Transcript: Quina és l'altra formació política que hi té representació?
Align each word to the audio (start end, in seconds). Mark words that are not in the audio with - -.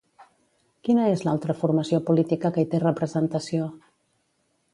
Quina 0.87 1.03
és 1.17 1.21
l'altra 1.27 1.57
formació 1.59 1.99
política 2.09 2.53
que 2.57 2.65
hi 2.65 2.69
té 2.73 2.81
representació? 2.87 3.71